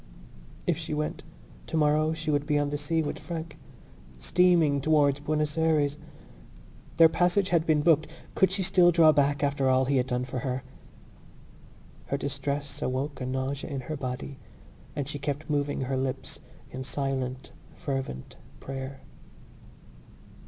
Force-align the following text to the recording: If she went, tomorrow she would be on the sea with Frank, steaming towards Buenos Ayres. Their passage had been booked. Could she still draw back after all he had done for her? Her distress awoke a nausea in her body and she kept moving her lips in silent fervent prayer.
If 0.65 0.79
she 0.79 0.95
went, 0.95 1.21
tomorrow 1.67 2.13
she 2.13 2.31
would 2.31 2.47
be 2.47 2.57
on 2.57 2.71
the 2.71 2.77
sea 2.79 3.03
with 3.03 3.19
Frank, 3.19 3.59
steaming 4.17 4.81
towards 4.81 5.19
Buenos 5.19 5.59
Ayres. 5.59 5.99
Their 6.97 7.07
passage 7.07 7.49
had 7.49 7.67
been 7.67 7.81
booked. 7.83 8.07
Could 8.33 8.49
she 8.51 8.63
still 8.63 8.89
draw 8.91 9.11
back 9.11 9.43
after 9.43 9.69
all 9.69 9.85
he 9.85 9.97
had 9.97 10.07
done 10.07 10.25
for 10.25 10.39
her? 10.39 10.63
Her 12.07 12.17
distress 12.17 12.81
awoke 12.81 13.21
a 13.21 13.27
nausea 13.27 13.69
in 13.69 13.81
her 13.81 13.95
body 13.95 14.39
and 14.95 15.07
she 15.07 15.19
kept 15.19 15.51
moving 15.51 15.81
her 15.81 15.97
lips 15.97 16.39
in 16.71 16.83
silent 16.83 17.51
fervent 17.75 18.37
prayer. 18.59 19.01